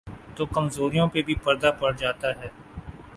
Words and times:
تو 0.35 0.45
کمزوریوں 0.45 1.07
پہ 1.13 1.21
بھی 1.21 1.35
پردہ 1.43 1.71
پڑ 1.79 1.91
جاتاہے۔ 1.97 2.47